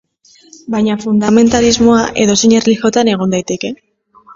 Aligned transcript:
Baina 0.75 0.95
fundamentalismoa 1.03 2.01
edozein 2.25 2.59
erlijiotan 2.65 3.17
egon 3.19 3.41
daiteke. 3.41 3.77